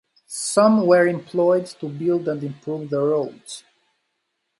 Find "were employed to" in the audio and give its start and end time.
0.87-1.87